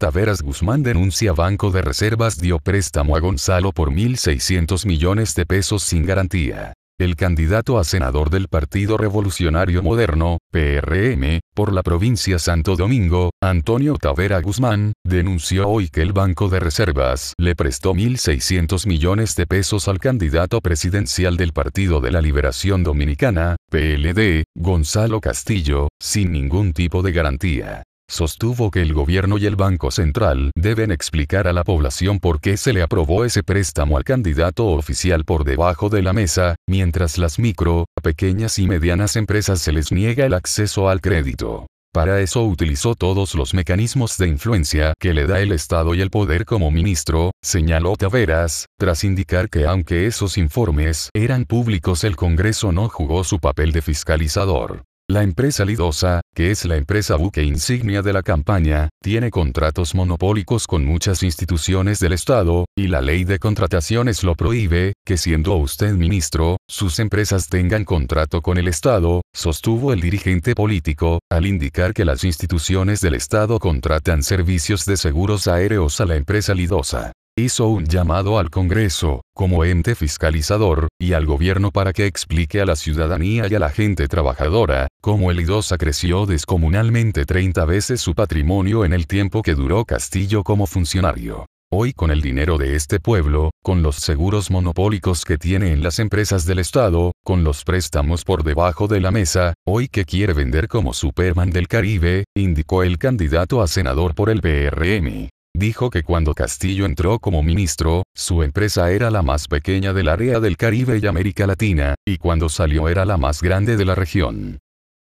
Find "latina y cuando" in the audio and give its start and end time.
111.46-112.48